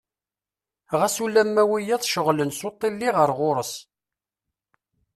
[0.99, 3.73] Ɣas ulamma wiyaḍ cceɣlen s uṭili ɣer ɣur-s.